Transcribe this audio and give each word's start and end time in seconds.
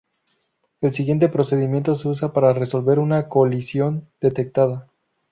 El 0.81 0.93
siguiente 0.93 1.29
procedimiento 1.29 1.93
se 1.93 2.07
usa 2.07 2.33
para 2.33 2.53
resolver 2.53 2.97
una 2.97 3.29
colisión 3.29 4.07
detectada. 4.19 4.87